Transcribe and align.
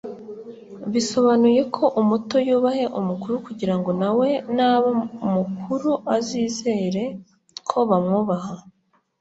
Bisobanuye 0.91 1.61
ko 1.75 1.83
umuto 2.01 2.35
yubahe 2.47 2.85
umukuru 2.99 3.35
kugirango 3.45 3.89
nawe 4.01 4.29
naba 4.55 4.89
mukuru 5.33 5.89
azizere 6.17 7.03
ko 7.69 7.77
bamwubaha 7.89 8.55